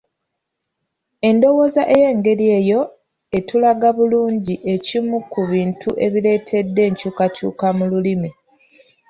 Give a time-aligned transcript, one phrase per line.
[1.29, 2.81] Endowooza ey’engeri eyo
[3.37, 8.29] etulaga bulungi ekimu ku bintu ebireetedde enkyukakyuka mu lulimi